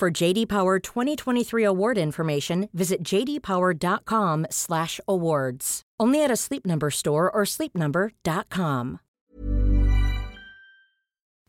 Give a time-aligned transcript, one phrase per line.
[0.00, 5.82] For JD Power 2023 award information, visit jdpower.com/awards.
[6.00, 9.00] Only at a Sleep Number store or sleepnumber.com.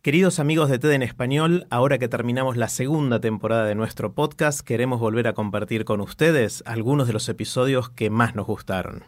[0.02, 4.60] Queridos amigos de TED en español, ahora que terminamos la segunda temporada de nuestro podcast,
[4.60, 9.06] queremos volver a compartir con ustedes algunos de los episodios que más nos gustaron.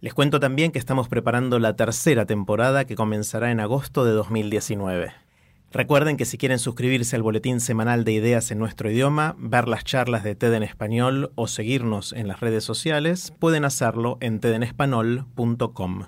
[0.00, 5.25] Les cuento también que estamos preparando la tercera temporada que comenzará en agosto de 2019.
[5.72, 9.84] Recuerden que si quieren suscribirse al boletín semanal de ideas en nuestro idioma, ver las
[9.84, 16.04] charlas de TED en español o seguirnos en las redes sociales, pueden hacerlo en tedenespanol.com.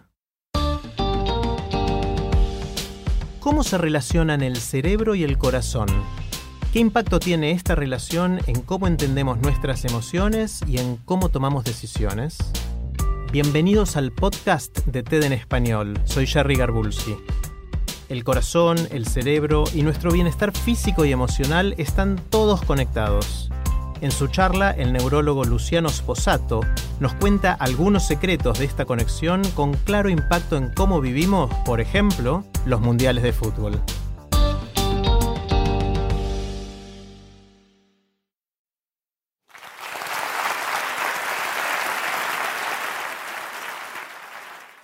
[3.40, 5.88] ¿Cómo se relacionan el cerebro y el corazón?
[6.72, 12.36] ¿Qué impacto tiene esta relación en cómo entendemos nuestras emociones y en cómo tomamos decisiones?
[13.32, 15.98] Bienvenidos al podcast de TED en español.
[16.04, 17.16] Soy Jerry Garbulsi.
[18.08, 23.50] El corazón, el cerebro y nuestro bienestar físico y emocional están todos conectados.
[24.00, 26.60] En su charla, el neurólogo Luciano Sposato
[27.00, 32.44] nos cuenta algunos secretos de esta conexión con claro impacto en cómo vivimos, por ejemplo,
[32.64, 33.78] los mundiales de fútbol.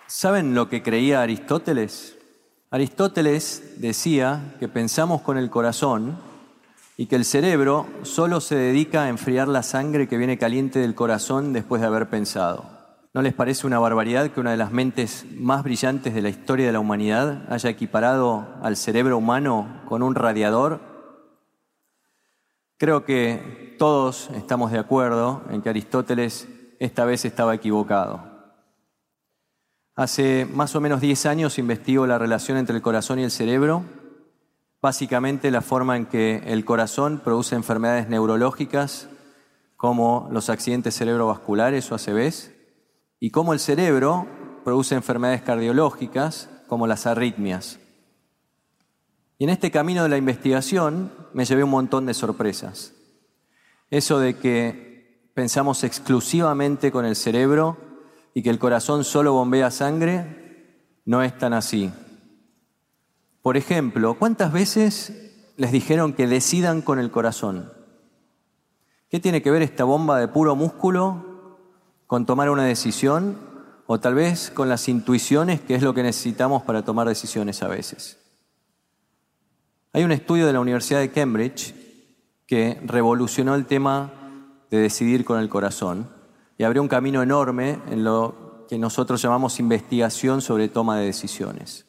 [0.07, 2.19] ¿Saben lo que creía Aristóteles?
[2.75, 6.19] Aristóteles decía que pensamos con el corazón
[6.97, 10.97] y que el cerebro solo se dedica a enfriar la sangre que viene caliente del
[10.97, 12.65] corazón después de haber pensado.
[13.13, 16.67] ¿No les parece una barbaridad que una de las mentes más brillantes de la historia
[16.67, 20.81] de la humanidad haya equiparado al cerebro humano con un radiador?
[22.77, 26.49] Creo que todos estamos de acuerdo en que Aristóteles
[26.81, 28.34] esta vez estaba equivocado.
[29.97, 33.85] Hace más o menos 10 años investigo la relación entre el corazón y el cerebro
[34.85, 39.09] básicamente la forma en que el corazón produce enfermedades neurológicas
[39.79, 42.51] como los accidentes cerebrovasculares o ACVs
[43.19, 44.27] y cómo el cerebro
[44.63, 47.79] produce enfermedades cardiológicas como las arritmias.
[49.39, 52.93] Y en este camino de la investigación me llevé un montón de sorpresas.
[53.89, 57.79] Eso de que pensamos exclusivamente con el cerebro
[58.35, 61.93] y que el corazón solo bombea sangre, no es tan así.
[63.41, 67.73] Por ejemplo, ¿cuántas veces les dijeron que decidan con el corazón?
[69.09, 71.59] ¿Qué tiene que ver esta bomba de puro músculo
[72.09, 73.39] con tomar una decisión
[73.87, 77.69] o tal vez con las intuiciones, que es lo que necesitamos para tomar decisiones a
[77.69, 78.19] veces?
[79.93, 81.73] Hay un estudio de la Universidad de Cambridge
[82.49, 84.11] que revolucionó el tema
[84.71, 86.14] de decidir con el corazón
[86.59, 91.87] y abrió un camino enorme en lo que nosotros llamamos investigación sobre toma de decisiones.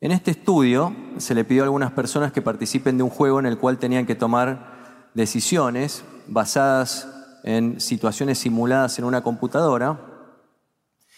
[0.00, 3.46] En este estudio se le pidió a algunas personas que participen de un juego en
[3.46, 7.08] el cual tenían que tomar decisiones basadas
[7.44, 10.00] en situaciones simuladas en una computadora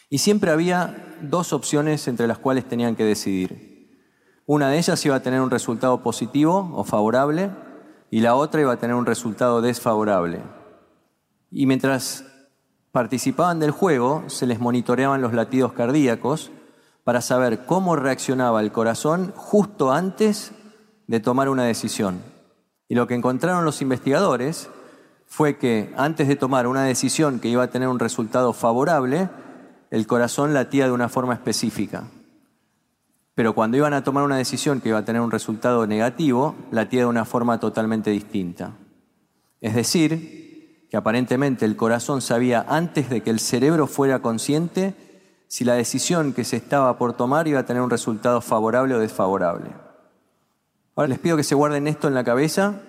[0.09, 3.77] y siempre había dos opciones entre las cuales tenían que decidir.
[4.47, 7.51] Una de ellas iba a tener un resultado positivo o favorable
[8.11, 10.43] y la otra iba a tener un resultado desfavorable.
[11.51, 12.25] Y mientras
[12.93, 16.51] participaban del juego se les monitoreaban los latidos cardíacos
[17.05, 20.53] para saber cómo reaccionaba el corazón justo antes
[21.07, 22.21] de tomar una decisión.
[22.89, 24.69] Y lo que encontraron los investigadores
[25.27, 29.29] fue que antes de tomar una decisión que iba a tener un resultado favorable,
[29.91, 32.05] el corazón latía de una forma específica.
[33.35, 37.01] Pero cuando iban a tomar una decisión que iba a tener un resultado negativo, latía
[37.01, 38.73] de una forma totalmente distinta.
[39.61, 40.46] Es decir,
[40.91, 44.95] que aparentemente el corazón sabía antes de que el cerebro fuera consciente
[45.49, 48.99] si la decisión que se estaba por tomar iba a tener un resultado favorable o
[48.99, 49.71] desfavorable.
[50.95, 52.81] Ahora les pido que se guarden esto en la cabeza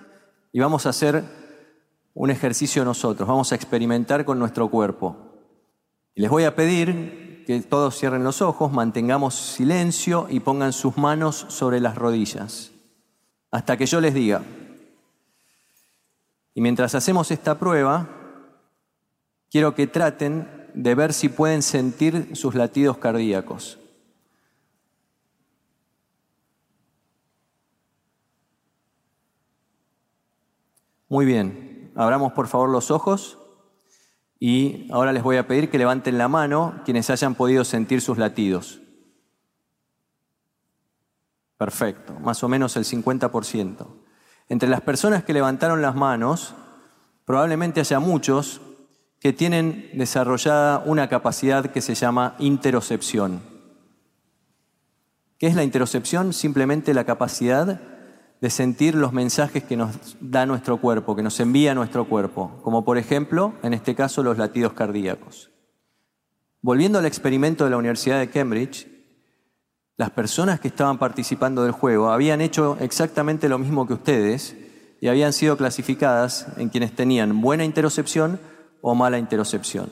[0.52, 1.24] y vamos a hacer
[2.14, 5.16] un ejercicio nosotros, vamos a experimentar con nuestro cuerpo.
[6.14, 10.96] Y les voy a pedir que todos cierren los ojos, mantengamos silencio y pongan sus
[10.96, 12.72] manos sobre las rodillas,
[13.50, 14.42] hasta que yo les diga.
[16.58, 18.08] Y mientras hacemos esta prueba,
[19.48, 23.78] quiero que traten de ver si pueden sentir sus latidos cardíacos.
[31.08, 33.38] Muy bien, abramos por favor los ojos
[34.40, 38.18] y ahora les voy a pedir que levanten la mano quienes hayan podido sentir sus
[38.18, 38.80] latidos.
[41.56, 43.97] Perfecto, más o menos el 50%.
[44.48, 46.54] Entre las personas que levantaron las manos,
[47.24, 48.60] probablemente haya muchos
[49.20, 53.42] que tienen desarrollada una capacidad que se llama interocepción.
[55.38, 56.32] ¿Qué es la interocepción?
[56.32, 57.80] Simplemente la capacidad
[58.40, 62.84] de sentir los mensajes que nos da nuestro cuerpo, que nos envía nuestro cuerpo, como
[62.84, 65.50] por ejemplo, en este caso, los latidos cardíacos.
[66.60, 68.97] Volviendo al experimento de la Universidad de Cambridge,
[69.98, 74.56] las personas que estaban participando del juego habían hecho exactamente lo mismo que ustedes
[75.00, 78.40] y habían sido clasificadas en quienes tenían buena interocepción
[78.80, 79.90] o mala interocepción.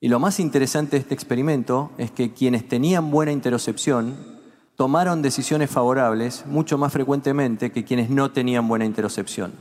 [0.00, 4.38] Y lo más interesante de este experimento es que quienes tenían buena interocepción
[4.76, 9.54] tomaron decisiones favorables mucho más frecuentemente que quienes no tenían buena interocepción.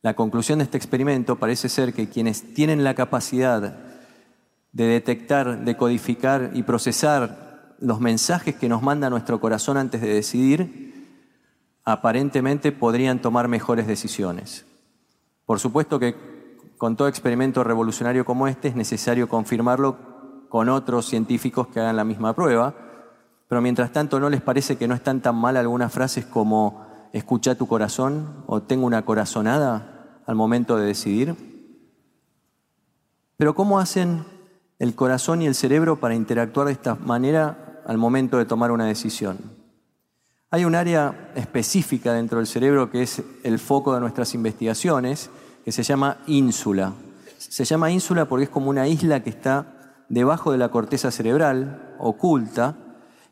[0.00, 3.85] La conclusión de este experimento parece ser que quienes tienen la capacidad
[4.76, 10.12] de detectar, de codificar y procesar los mensajes que nos manda nuestro corazón antes de
[10.12, 11.16] decidir,
[11.82, 14.66] aparentemente podrían tomar mejores decisiones.
[15.46, 16.14] Por supuesto que
[16.76, 19.96] con todo experimento revolucionario como este es necesario confirmarlo
[20.50, 22.74] con otros científicos que hagan la misma prueba,
[23.48, 26.84] pero mientras tanto no les parece que no están tan mal algunas frases como
[27.14, 31.34] escucha tu corazón o tengo una corazonada al momento de decidir.
[33.38, 34.35] Pero ¿cómo hacen
[34.78, 38.86] el corazón y el cerebro para interactuar de esta manera al momento de tomar una
[38.86, 39.38] decisión?
[40.50, 45.30] Hay un área específica dentro del cerebro que es el foco de nuestras investigaciones,
[45.64, 46.92] que se llama ínsula.
[47.38, 51.96] Se llama ínsula porque es como una isla que está debajo de la corteza cerebral,
[51.98, 52.76] oculta,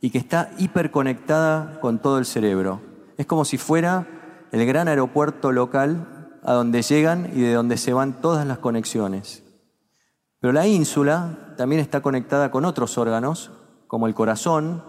[0.01, 2.83] y que está hiperconectada con todo el cerebro.
[3.17, 4.07] Es como si fuera
[4.51, 9.44] el gran aeropuerto local a donde llegan y de donde se van todas las conexiones.
[10.45, 13.51] Pero la ínsula también está conectada con otros órganos,
[13.87, 14.85] como el corazón,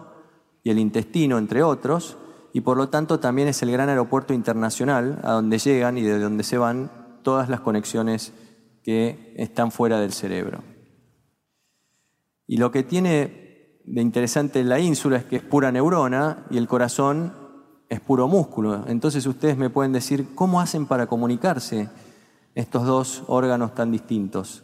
[0.62, 2.18] y el intestino, entre otros,
[2.52, 6.18] y por lo tanto también es el gran aeropuerto internacional a donde llegan y de
[6.18, 6.90] donde se van
[7.22, 8.34] todas las conexiones
[8.84, 10.62] que están fuera del cerebro.
[12.46, 16.68] Y lo que tiene de interesante la ínsula es que es pura neurona y el
[16.68, 17.32] corazón
[17.88, 18.84] es puro músculo.
[18.88, 21.88] Entonces ustedes me pueden decir, ¿cómo hacen para comunicarse
[22.54, 24.62] estos dos órganos tan distintos?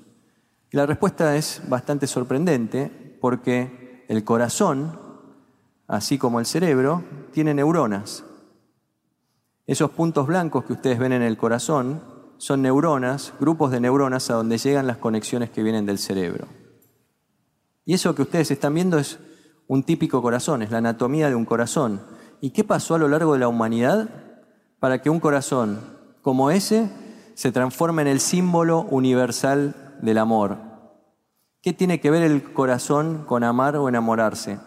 [0.72, 5.02] Y la respuesta es bastante sorprendente porque el corazón
[5.92, 8.24] así como el cerebro, tiene neuronas.
[9.66, 12.02] Esos puntos blancos que ustedes ven en el corazón
[12.38, 16.48] son neuronas, grupos de neuronas a donde llegan las conexiones que vienen del cerebro.
[17.84, 19.18] Y eso que ustedes están viendo es
[19.68, 22.00] un típico corazón, es la anatomía de un corazón.
[22.40, 24.08] ¿Y qué pasó a lo largo de la humanidad
[24.80, 25.78] para que un corazón
[26.22, 26.90] como ese
[27.34, 30.58] se transforme en el símbolo universal del amor?
[31.62, 34.58] ¿Qué tiene que ver el corazón con amar o enamorarse?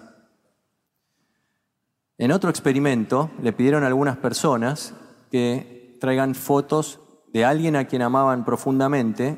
[2.17, 4.95] En otro experimento le pidieron a algunas personas
[5.29, 7.01] que traigan fotos
[7.33, 9.37] de alguien a quien amaban profundamente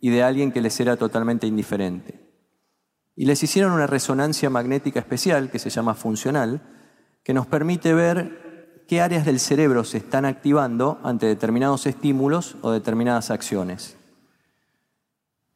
[0.00, 2.26] y de alguien que les era totalmente indiferente.
[3.14, 6.60] Y les hicieron una resonancia magnética especial que se llama funcional,
[7.22, 12.72] que nos permite ver qué áreas del cerebro se están activando ante determinados estímulos o
[12.72, 13.96] determinadas acciones.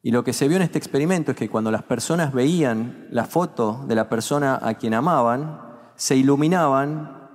[0.03, 3.25] Y lo que se vio en este experimento es que cuando las personas veían la
[3.25, 5.61] foto de la persona a quien amaban,
[5.95, 7.29] se iluminaban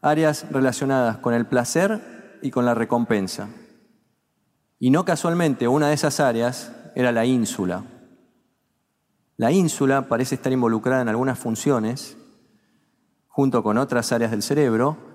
[0.00, 3.48] áreas relacionadas con el placer y con la recompensa.
[4.78, 7.84] Y no casualmente una de esas áreas era la ínsula.
[9.36, 12.16] La ínsula parece estar involucrada en algunas funciones,
[13.26, 15.11] junto con otras áreas del cerebro,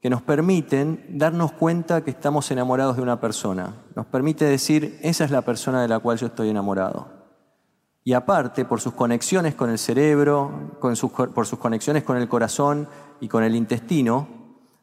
[0.00, 3.74] que nos permiten darnos cuenta que estamos enamorados de una persona.
[3.94, 7.08] Nos permite decir, esa es la persona de la cual yo estoy enamorado.
[8.02, 12.88] Y aparte, por sus conexiones con el cerebro, por sus conexiones con el corazón
[13.20, 14.26] y con el intestino,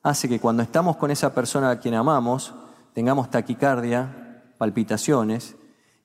[0.03, 2.53] hace que cuando estamos con esa persona a quien amamos,
[2.93, 5.55] tengamos taquicardia, palpitaciones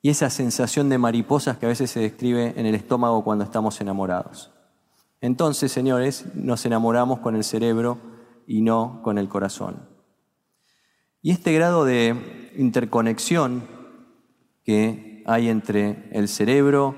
[0.01, 3.79] y esa sensación de mariposas que a veces se describe en el estómago cuando estamos
[3.79, 4.51] enamorados.
[5.21, 8.12] Entonces, señores, nos enamoramos con el cerebro
[8.47, 9.89] y no con el corazón.
[11.21, 13.63] Y este grado de interconexión
[14.63, 16.95] que hay entre el cerebro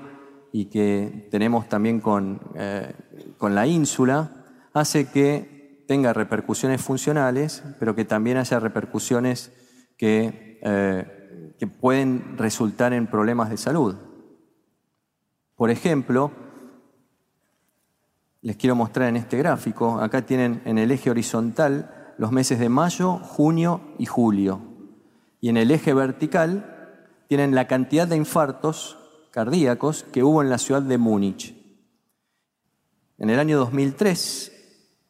[0.52, 2.92] y que tenemos también con, eh,
[3.38, 9.52] con la ínsula, hace que tenga repercusiones funcionales, pero que también haya repercusiones
[9.96, 13.96] que, eh, que pueden resultar en problemas de salud.
[15.54, 16.32] Por ejemplo,
[18.46, 22.68] les quiero mostrar en este gráfico, acá tienen en el eje horizontal los meses de
[22.68, 24.60] mayo, junio y julio.
[25.40, 26.94] Y en el eje vertical
[27.26, 28.98] tienen la cantidad de infartos
[29.32, 31.56] cardíacos que hubo en la ciudad de Múnich.
[33.18, 34.52] En el año 2003,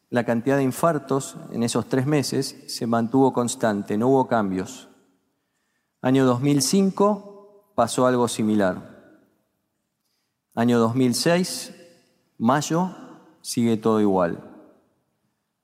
[0.09, 4.89] la cantidad de infartos en esos tres meses se mantuvo constante, no hubo cambios.
[6.01, 9.21] Año 2005 pasó algo similar.
[10.55, 11.75] Año 2006,
[12.39, 12.95] mayo,
[13.47, 14.43] sigue todo igual.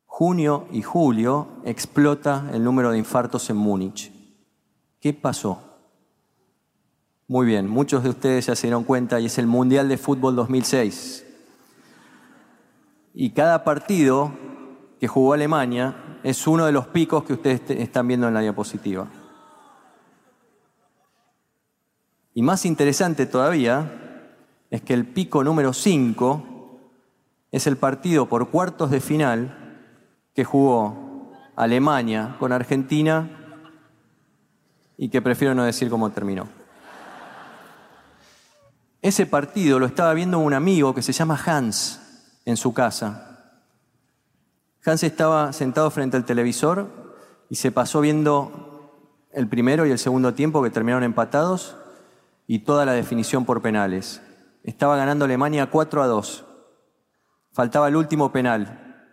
[0.05, 4.09] Junio y julio explota el número de infartos en Múnich.
[5.01, 5.61] ¿Qué pasó?
[7.27, 10.33] Muy bien, muchos de ustedes ya se dieron cuenta y es el Mundial de Fútbol
[10.33, 11.25] 2006.
[13.15, 14.31] Y cada partido
[14.97, 19.09] que jugó Alemania es uno de los picos que ustedes están viendo en la diapositiva.
[22.33, 24.29] Y más interesante todavía
[24.71, 26.52] es que el pico número 5
[27.53, 29.55] es el partido por cuartos de final
[30.33, 33.29] que jugó Alemania con Argentina
[34.97, 36.47] y que prefiero no decir cómo terminó.
[39.03, 42.01] Ese partido lo estaba viendo un amigo que se llama Hans
[42.43, 43.53] en su casa.
[44.83, 46.89] Hans estaba sentado frente al televisor
[47.51, 48.95] y se pasó viendo
[49.31, 51.75] el primero y el segundo tiempo que terminaron empatados
[52.47, 54.23] y toda la definición por penales.
[54.63, 56.45] Estaba ganando Alemania 4 a 2.
[57.53, 59.05] Faltaba el último penal.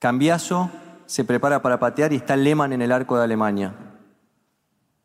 [0.00, 0.70] Cambiazo
[1.06, 3.74] se prepara para patear y está Lehmann en el arco de Alemania.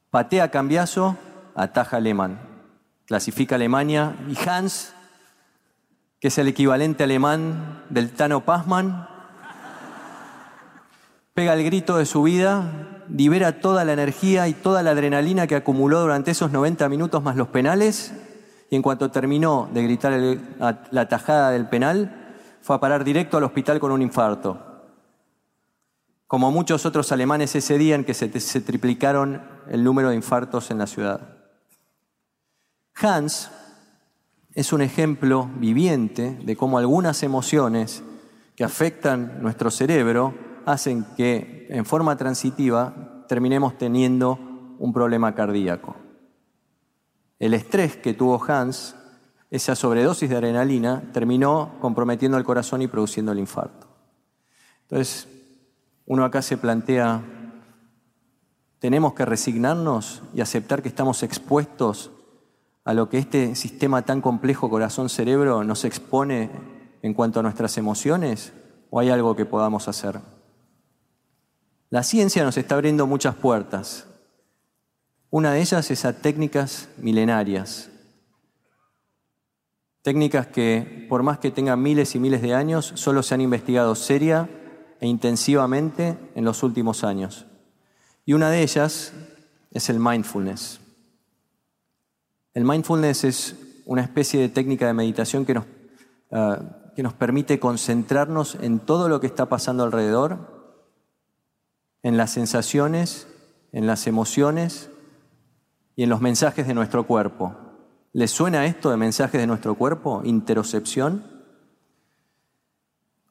[0.10, 1.18] Patea Cambiazo,
[1.56, 2.52] ataja Lehmann
[3.12, 4.94] clasifica Alemania, y Hans,
[6.22, 9.06] que es el equivalente alemán del Tano Pazman,
[11.34, 15.58] pega el grito de su vida, libera toda la energía y toda la adrenalina que
[15.58, 18.14] acumuló durante esos 90 minutos más los penales,
[18.72, 20.14] y en cuanto terminó de gritar
[20.92, 24.60] la tajada del penal, fue a parar directo al hospital con un infarto.
[26.26, 30.78] Como muchos otros alemanes ese día en que se triplicaron el número de infartos en
[30.78, 31.38] la ciudad.
[32.96, 33.52] Hans
[34.54, 38.04] es un ejemplo viviente de cómo algunas emociones
[38.56, 40.34] que afectan nuestro cerebro
[40.66, 44.40] hacen que en forma transitiva terminemos teniendo
[44.80, 46.01] un problema cardíaco.
[47.42, 48.96] El estrés que tuvo Hans,
[49.50, 53.88] esa sobredosis de adrenalina, terminó comprometiendo el corazón y produciendo el infarto.
[54.84, 55.28] Entonces,
[56.06, 57.24] uno acá se plantea,
[58.78, 62.12] ¿tenemos que resignarnos y aceptar que estamos expuestos
[62.84, 66.52] a lo que este sistema tan complejo corazón-cerebro nos expone
[67.02, 68.54] en cuanto a nuestras emociones
[68.92, 70.20] o hay algo que podamos hacer?
[71.90, 74.06] La ciencia nos está abriendo muchas puertas.
[75.32, 77.90] Una de ellas es a técnicas milenarias.
[80.02, 83.96] Técnicas que, por más que tengan miles y miles de años, solo se han investigado
[83.96, 84.50] seria
[85.00, 87.46] e intensivamente en los últimos años.
[88.26, 89.14] Y una de ellas
[89.72, 90.82] es el mindfulness.
[92.54, 95.66] El mindfulness es una especie de técnica de meditación que nos,
[96.34, 96.60] ah,
[96.94, 100.82] que nos permite concentrarnos en todo lo que está pasando alrededor,
[102.04, 103.28] en las sensaciones,
[103.72, 104.90] en las emociones
[106.02, 107.56] y en los mensajes de nuestro cuerpo.
[108.12, 110.24] ¿Les suena esto de mensajes de nuestro cuerpo?
[110.24, 111.24] Interocepción.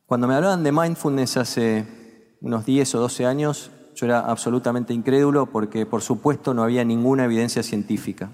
[0.07, 5.47] Cuando me hablaban de mindfulness hace unos 10 o 12 años, yo era absolutamente incrédulo
[5.47, 8.31] porque por supuesto no había ninguna evidencia científica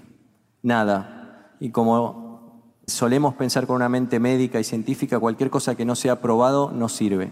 [0.61, 1.55] nada.
[1.59, 6.21] Y como solemos pensar con una mente médica y científica, cualquier cosa que no sea
[6.21, 7.31] probado no sirve.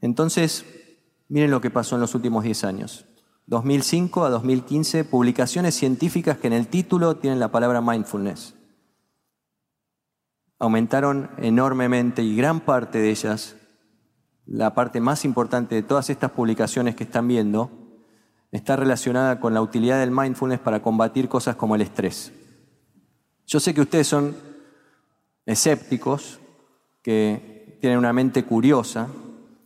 [0.00, 0.64] Entonces,
[1.28, 3.04] miren lo que pasó en los últimos 10 años.
[3.46, 8.54] 2005 a 2015, publicaciones científicas que en el título tienen la palabra mindfulness.
[10.58, 13.56] Aumentaron enormemente y gran parte de ellas,
[14.46, 17.70] la parte más importante de todas estas publicaciones que están viendo,
[18.52, 22.32] está relacionada con la utilidad del mindfulness para combatir cosas como el estrés.
[23.46, 24.36] Yo sé que ustedes son
[25.46, 26.38] escépticos,
[27.02, 29.08] que tienen una mente curiosa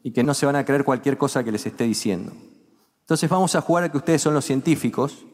[0.02, 2.32] y que no se van a creer cualquier cosa que les esté diciendo.
[3.06, 5.24] Entonces vamos a jugar a que ustedes son los científicos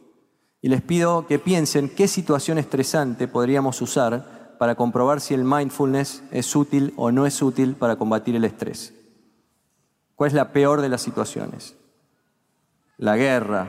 [0.61, 6.23] y les pido que piensen qué situación estresante podríamos usar para comprobar si el mindfulness
[6.31, 8.95] es útil o no es útil para combatir el estrés.
[10.15, 11.75] ¿Cuál es la peor de las situaciones?
[13.03, 13.67] la guerra.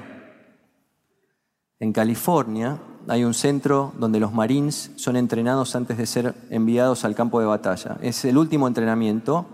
[1.79, 7.15] En California hay un centro donde los marines son entrenados antes de ser enviados al
[7.15, 7.97] campo de batalla.
[8.01, 9.47] Es el último entrenamiento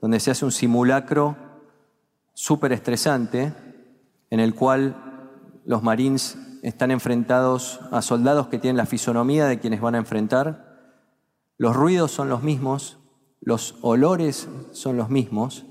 [0.00, 1.36] donde se hace un simulacro
[2.32, 3.52] súper estresante
[4.34, 9.80] en el cual los marines están enfrentados a soldados que tienen la fisonomía de quienes
[9.80, 11.06] van a enfrentar.
[11.56, 12.98] Los ruidos son los mismos,
[13.40, 15.66] los olores son los mismos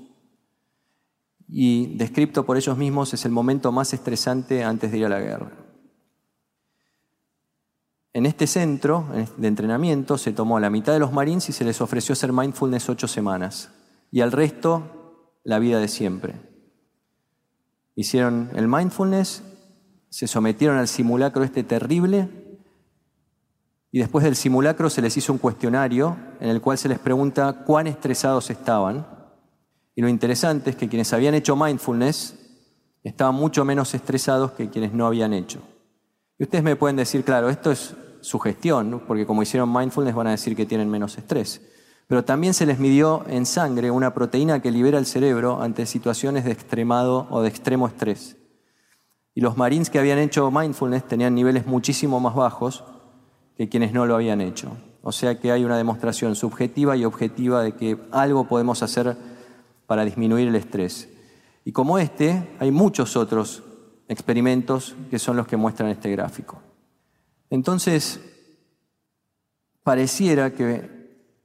[1.46, 5.20] y descrito por ellos mismos es el momento más estresante antes de ir a la
[5.20, 5.52] guerra.
[8.14, 9.06] En este centro
[9.36, 12.32] de entrenamiento se tomó a la mitad de los Marines y se les ofreció hacer
[12.32, 13.74] mindfulness ocho semanas
[14.10, 16.53] y al resto la vida de siempre.
[17.94, 19.42] Hicieron el mindfulness,
[20.08, 22.28] se sometieron al simulacro este terrible
[23.90, 27.64] y después del simulacro se les hizo un cuestionario en el cual se les pregunta
[27.64, 29.06] cuán estresados estaban.
[29.94, 32.34] Y lo interesante es que quienes habían hecho mindfulness
[33.04, 35.60] estaban mucho menos estresados que quienes no habían hecho.
[36.38, 40.26] Y ustedes me pueden decir, claro, esto es su gestión, porque como hicieron mindfulness van
[40.26, 41.60] a decir que tienen menos estrés.
[42.06, 46.44] Pero también se les midió en sangre una proteína que libera el cerebro ante situaciones
[46.44, 48.36] de extremado o de extremo estrés.
[49.34, 52.84] Y los marines que habían hecho mindfulness tenían niveles muchísimo más bajos
[53.56, 54.76] que quienes no lo habían hecho.
[55.02, 59.16] O sea que hay una demostración subjetiva y objetiva de que algo podemos hacer
[59.86, 61.08] para disminuir el estrés.
[61.64, 63.62] Y como este, hay muchos otros
[64.08, 66.60] experimentos que son los que muestran este gráfico.
[67.50, 68.20] Entonces,
[69.82, 71.03] pareciera que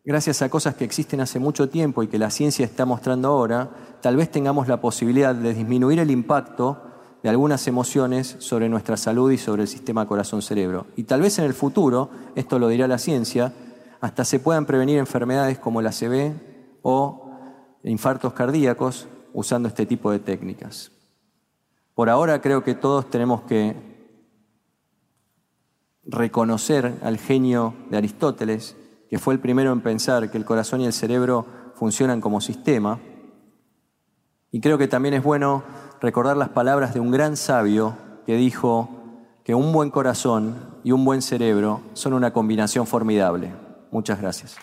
[0.10, 3.70] gracias a cosas que existen hace mucho tiempo y que la ciencia está mostrando ahora,
[4.02, 6.82] tal vez tengamos la posibilidad de disminuir el impacto
[7.22, 10.88] de algunas emociones sobre nuestra salud y sobre el sistema corazón-cerebro.
[10.96, 13.54] Y tal vez en el futuro, esto lo dirá la ciencia,
[14.02, 16.34] hasta se puedan prevenir enfermedades como la CB
[16.82, 17.30] o
[17.84, 20.92] infartos cardíacos usando este tipo de técnicas.
[21.94, 23.76] Por ahora creo que todos tenemos que
[26.04, 28.76] reconocer al genio de Aristóteles,
[29.10, 33.00] que fue el primero en pensar que el corazón y el cerebro funcionan como sistema.
[34.52, 35.64] Y creo que también es bueno
[36.00, 38.90] recordar las palabras de un gran sabio que dijo
[39.44, 43.52] que un buen corazón y un buen cerebro son una combinación formidable.
[43.92, 44.56] Muchas gracias.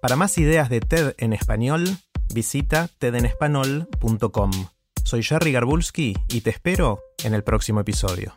[0.00, 1.84] Para más ideas de TED en español,
[2.32, 4.50] visita tedenespanol.com.
[5.04, 8.32] Soy Jerry Garbulski y te espero en el próximo episodio.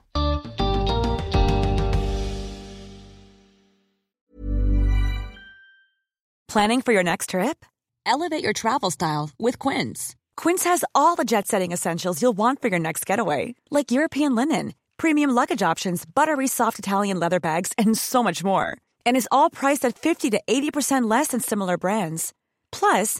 [6.48, 7.66] Planning for your next trip?
[8.06, 10.16] Elevate your travel style with Quince.
[10.38, 14.36] Quince has all the jet setting essentials you'll want for your next getaway, like European
[14.36, 18.78] linen, premium luggage options, buttery soft Italian leather bags, and so much more.
[19.04, 22.34] And is all priced at 50 to 80% less than similar brands.
[22.72, 23.20] Plus,